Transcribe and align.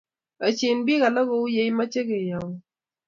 Yaachin 0.41 0.79
pik 0.85 1.01
alak 1.07 1.27
kou 1.29 1.45
ye 1.53 1.61
imache 1.71 2.01
keyaun. 2.09 2.53